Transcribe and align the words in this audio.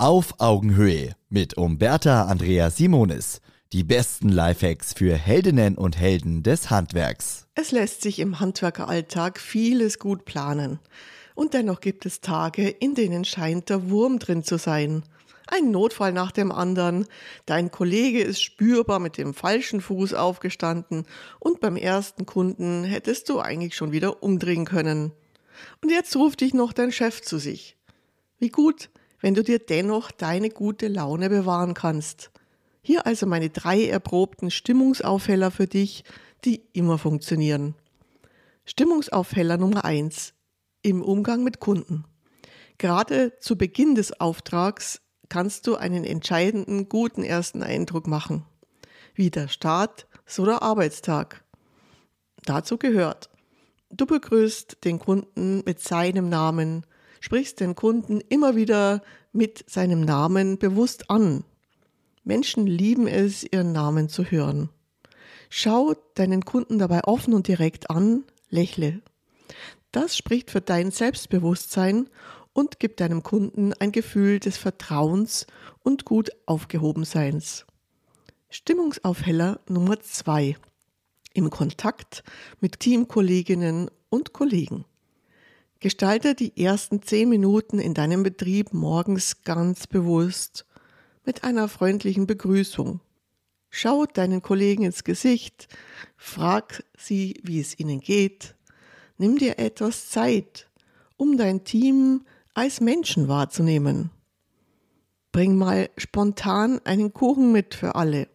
Auf 0.00 0.38
Augenhöhe 0.38 1.16
mit 1.28 1.56
Umberta 1.56 2.26
Andrea 2.26 2.70
Simonis. 2.70 3.40
Die 3.72 3.82
besten 3.82 4.28
Lifehacks 4.28 4.92
für 4.92 5.16
Heldinnen 5.16 5.76
und 5.76 5.98
Helden 5.98 6.44
des 6.44 6.70
Handwerks. 6.70 7.48
Es 7.56 7.72
lässt 7.72 8.02
sich 8.02 8.20
im 8.20 8.38
Handwerkeralltag 8.38 9.40
vieles 9.40 9.98
gut 9.98 10.24
planen. 10.24 10.78
Und 11.34 11.52
dennoch 11.52 11.80
gibt 11.80 12.06
es 12.06 12.20
Tage, 12.20 12.68
in 12.68 12.94
denen 12.94 13.24
scheint 13.24 13.70
der 13.70 13.90
Wurm 13.90 14.20
drin 14.20 14.44
zu 14.44 14.56
sein. 14.56 15.02
Ein 15.48 15.72
Notfall 15.72 16.12
nach 16.12 16.30
dem 16.30 16.52
anderen, 16.52 17.08
dein 17.44 17.72
Kollege 17.72 18.22
ist 18.22 18.40
spürbar 18.40 19.00
mit 19.00 19.18
dem 19.18 19.34
falschen 19.34 19.80
Fuß 19.80 20.14
aufgestanden 20.14 21.06
und 21.40 21.58
beim 21.58 21.74
ersten 21.74 22.24
Kunden 22.24 22.84
hättest 22.84 23.28
du 23.28 23.40
eigentlich 23.40 23.74
schon 23.74 23.90
wieder 23.90 24.22
umdrehen 24.22 24.64
können. 24.64 25.10
Und 25.82 25.90
jetzt 25.90 26.14
ruft 26.14 26.40
dich 26.40 26.54
noch 26.54 26.72
dein 26.72 26.92
Chef 26.92 27.20
zu 27.20 27.38
sich. 27.38 27.76
Wie 28.38 28.50
gut, 28.50 28.90
wenn 29.20 29.34
du 29.34 29.42
dir 29.42 29.58
dennoch 29.58 30.10
deine 30.10 30.50
gute 30.50 30.88
Laune 30.88 31.28
bewahren 31.28 31.74
kannst. 31.74 32.30
Hier 32.80 33.06
also 33.06 33.26
meine 33.26 33.50
drei 33.50 33.86
erprobten 33.86 34.50
Stimmungsaufheller 34.50 35.50
für 35.50 35.66
dich, 35.66 36.04
die 36.44 36.62
immer 36.72 36.98
funktionieren. 36.98 37.74
Stimmungsaufheller 38.64 39.56
Nummer 39.56 39.84
eins 39.84 40.34
im 40.82 41.02
Umgang 41.02 41.42
mit 41.42 41.60
Kunden. 41.60 42.04
Gerade 42.78 43.36
zu 43.40 43.56
Beginn 43.56 43.94
des 43.94 44.20
Auftrags 44.20 45.00
kannst 45.28 45.66
du 45.66 45.76
einen 45.76 46.04
entscheidenden, 46.04 46.88
guten 46.88 47.24
ersten 47.24 47.62
Eindruck 47.62 48.06
machen. 48.06 48.44
Wie 49.14 49.30
der 49.30 49.48
Start, 49.48 50.06
so 50.26 50.44
der 50.44 50.62
Arbeitstag. 50.62 51.44
Dazu 52.44 52.78
gehört, 52.78 53.28
du 53.90 54.06
begrüßt 54.06 54.78
den 54.84 54.98
Kunden 54.98 55.62
mit 55.66 55.80
seinem 55.80 56.28
Namen, 56.28 56.86
sprichst 57.20 57.60
den 57.60 57.74
Kunden 57.74 58.20
immer 58.20 58.56
wieder 58.56 59.02
mit 59.32 59.64
seinem 59.68 60.00
Namen 60.00 60.58
bewusst 60.58 61.10
an. 61.10 61.44
Menschen 62.24 62.66
lieben 62.66 63.06
es, 63.06 63.44
ihren 63.44 63.72
Namen 63.72 64.08
zu 64.08 64.24
hören. 64.24 64.70
Schau 65.50 65.94
deinen 66.14 66.44
Kunden 66.44 66.78
dabei 66.78 67.04
offen 67.04 67.32
und 67.32 67.48
direkt 67.48 67.90
an, 67.90 68.24
lächle. 68.50 69.00
Das 69.92 70.16
spricht 70.16 70.50
für 70.50 70.60
dein 70.60 70.90
Selbstbewusstsein 70.90 72.08
und 72.52 72.78
gibt 72.78 73.00
deinem 73.00 73.22
Kunden 73.22 73.72
ein 73.74 73.92
Gefühl 73.92 74.40
des 74.40 74.58
Vertrauens 74.58 75.46
und 75.82 76.04
gut 76.04 76.30
aufgehobenseins. 76.44 77.64
Stimmungsaufheller 78.50 79.60
Nummer 79.68 80.00
zwei. 80.00 80.56
Im 81.34 81.50
Kontakt 81.50 82.24
mit 82.60 82.80
Teamkolleginnen 82.80 83.90
und 84.10 84.32
Kollegen. 84.32 84.84
Gestalte 85.80 86.34
die 86.34 86.60
ersten 86.60 87.02
zehn 87.02 87.28
Minuten 87.28 87.78
in 87.78 87.94
deinem 87.94 88.24
Betrieb 88.24 88.72
morgens 88.74 89.42
ganz 89.44 89.86
bewusst 89.86 90.66
mit 91.24 91.44
einer 91.44 91.68
freundlichen 91.68 92.26
Begrüßung. 92.26 93.00
Schau 93.70 94.04
deinen 94.06 94.42
Kollegen 94.42 94.82
ins 94.82 95.04
Gesicht, 95.04 95.68
frag 96.16 96.82
sie, 96.96 97.40
wie 97.44 97.60
es 97.60 97.78
ihnen 97.78 98.00
geht. 98.00 98.56
Nimm 99.18 99.38
dir 99.38 99.60
etwas 99.60 100.10
Zeit, 100.10 100.68
um 101.16 101.36
dein 101.36 101.62
Team 101.62 102.24
als 102.54 102.80
Menschen 102.80 103.28
wahrzunehmen. 103.28 104.10
Bring 105.30 105.56
mal 105.56 105.90
spontan 105.96 106.80
einen 106.84 107.12
Kuchen 107.12 107.52
mit 107.52 107.76
für 107.76 107.94
alle. 107.94 108.26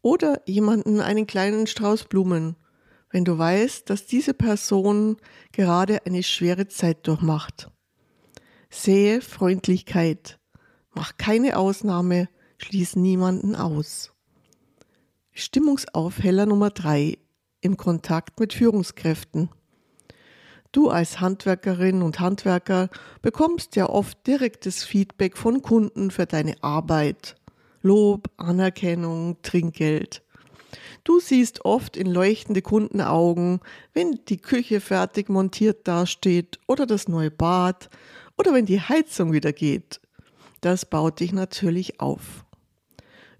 Oder 0.00 0.42
jemanden 0.46 1.00
einen 1.00 1.26
kleinen 1.26 1.66
Strauß 1.66 2.04
Blumen 2.04 2.54
wenn 3.16 3.24
du 3.24 3.38
weißt, 3.38 3.88
dass 3.88 4.04
diese 4.04 4.34
Person 4.34 5.16
gerade 5.50 6.04
eine 6.04 6.22
schwere 6.22 6.68
Zeit 6.68 7.06
durchmacht. 7.06 7.70
Sehe 8.68 9.22
Freundlichkeit. 9.22 10.38
Mach 10.94 11.16
keine 11.16 11.56
Ausnahme, 11.56 12.28
schließ 12.58 12.96
niemanden 12.96 13.56
aus. 13.56 14.12
Stimmungsaufheller 15.32 16.44
Nummer 16.44 16.68
drei 16.68 17.16
im 17.62 17.78
Kontakt 17.78 18.38
mit 18.38 18.52
Führungskräften. 18.52 19.48
Du 20.70 20.90
als 20.90 21.18
Handwerkerin 21.18 22.02
und 22.02 22.20
Handwerker 22.20 22.90
bekommst 23.22 23.76
ja 23.76 23.88
oft 23.88 24.26
direktes 24.26 24.84
Feedback 24.84 25.38
von 25.38 25.62
Kunden 25.62 26.10
für 26.10 26.26
deine 26.26 26.62
Arbeit. 26.62 27.36
Lob, 27.80 28.28
Anerkennung, 28.36 29.40
Trinkgeld. 29.40 30.22
Du 31.04 31.20
siehst 31.20 31.64
oft 31.64 31.96
in 31.96 32.06
leuchtende 32.06 32.62
Kundenaugen, 32.62 33.60
wenn 33.92 34.20
die 34.28 34.38
Küche 34.38 34.80
fertig 34.80 35.28
montiert 35.28 35.86
dasteht 35.88 36.58
oder 36.66 36.86
das 36.86 37.08
neue 37.08 37.30
Bad 37.30 37.90
oder 38.38 38.52
wenn 38.52 38.66
die 38.66 38.80
Heizung 38.80 39.32
wieder 39.32 39.52
geht. 39.52 40.00
Das 40.60 40.84
baut 40.84 41.20
dich 41.20 41.32
natürlich 41.32 42.00
auf. 42.00 42.44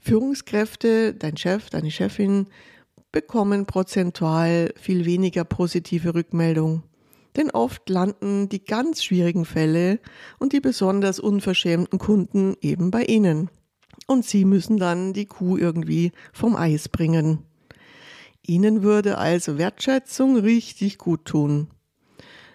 Führungskräfte, 0.00 1.14
dein 1.14 1.36
Chef, 1.36 1.70
deine 1.70 1.90
Chefin 1.90 2.46
bekommen 3.10 3.66
prozentual 3.66 4.72
viel 4.76 5.04
weniger 5.04 5.44
positive 5.44 6.14
Rückmeldung. 6.14 6.82
Denn 7.36 7.50
oft 7.50 7.88
landen 7.88 8.48
die 8.48 8.64
ganz 8.64 9.02
schwierigen 9.02 9.44
Fälle 9.44 9.98
und 10.38 10.52
die 10.52 10.60
besonders 10.60 11.18
unverschämten 11.18 11.98
Kunden 11.98 12.56
eben 12.60 12.90
bei 12.90 13.04
ihnen. 13.04 13.50
Und 14.06 14.24
sie 14.24 14.44
müssen 14.44 14.76
dann 14.76 15.12
die 15.12 15.26
Kuh 15.26 15.56
irgendwie 15.56 16.12
vom 16.32 16.56
Eis 16.56 16.88
bringen. 16.88 17.44
Ihnen 18.46 18.82
würde 18.82 19.18
also 19.18 19.58
Wertschätzung 19.58 20.36
richtig 20.36 20.98
gut 20.98 21.24
tun. 21.24 21.68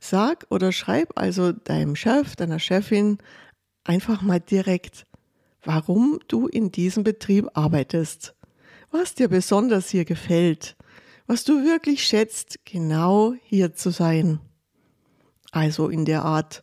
Sag 0.00 0.46
oder 0.50 0.72
schreib 0.72 1.18
also 1.18 1.52
deinem 1.52 1.96
Chef, 1.96 2.36
deiner 2.36 2.58
Chefin 2.58 3.18
einfach 3.84 4.22
mal 4.22 4.40
direkt, 4.40 5.06
warum 5.62 6.18
du 6.28 6.46
in 6.46 6.72
diesem 6.72 7.04
Betrieb 7.04 7.48
arbeitest, 7.54 8.34
was 8.90 9.14
dir 9.14 9.28
besonders 9.28 9.88
hier 9.90 10.04
gefällt, 10.04 10.76
was 11.26 11.44
du 11.44 11.64
wirklich 11.64 12.04
schätzt, 12.04 12.60
genau 12.64 13.34
hier 13.44 13.74
zu 13.74 13.90
sein. 13.90 14.40
Also 15.52 15.88
in 15.88 16.04
der 16.04 16.24
Art, 16.24 16.62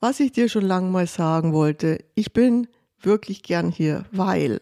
was 0.00 0.20
ich 0.20 0.32
dir 0.32 0.48
schon 0.48 0.64
lange 0.64 0.90
mal 0.90 1.06
sagen 1.06 1.52
wollte, 1.52 2.04
ich 2.14 2.32
bin 2.32 2.68
wirklich 3.00 3.42
gern 3.42 3.70
hier, 3.70 4.04
weil 4.12 4.60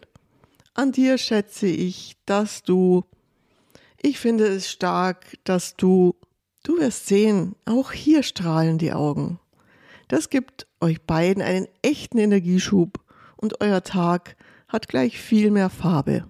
an 0.73 0.91
dir 0.91 1.17
schätze 1.17 1.67
ich, 1.67 2.17
dass 2.25 2.63
du 2.63 3.03
ich 4.01 4.19
finde 4.19 4.45
es 4.45 4.69
stark, 4.69 5.37
dass 5.43 5.75
du, 5.75 6.15
du 6.63 6.77
wirst 6.77 7.07
sehen, 7.07 7.55
auch 7.65 7.91
hier 7.91 8.21
strahlen 8.21 8.77
die 8.77 8.93
Augen. 8.93 9.39
Das 10.07 10.29
gibt 10.29 10.67
euch 10.79 11.01
beiden 11.01 11.41
einen 11.41 11.67
echten 11.81 12.19
Energieschub 12.19 12.99
und 13.37 13.59
euer 13.59 13.83
Tag 13.83 14.37
hat 14.67 14.87
gleich 14.87 15.19
viel 15.19 15.49
mehr 15.51 15.69
Farbe. 15.69 16.25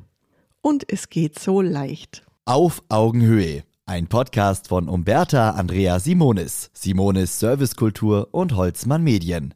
Und 0.61 0.91
es 0.91 1.09
geht 1.09 1.37
so 1.37 1.61
leicht. 1.61 2.25
Auf 2.45 2.81
Augenhöhe. 2.89 3.63
Ein 3.85 4.07
Podcast 4.07 4.69
von 4.69 4.89
Umberta 4.89 5.51
Andrea 5.51 5.99
Simonis, 5.99 6.71
Simonis 6.73 7.39
Servicekultur 7.39 8.29
und 8.31 8.55
Holzmann 8.55 9.03
Medien. 9.03 9.53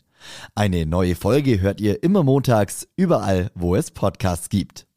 Eine 0.55 0.85
neue 0.85 1.15
Folge 1.15 1.61
hört 1.61 1.81
ihr 1.81 2.03
immer 2.03 2.23
montags, 2.23 2.87
überall, 2.95 3.51
wo 3.55 3.75
es 3.75 3.91
Podcasts 3.91 4.49
gibt. 4.49 4.87